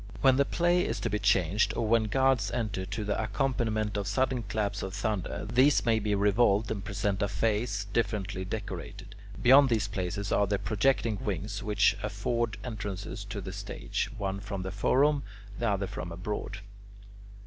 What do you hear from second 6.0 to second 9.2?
revolved and present a face differently decorated.